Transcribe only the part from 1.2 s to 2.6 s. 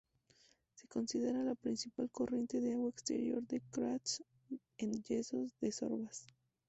la principal corriente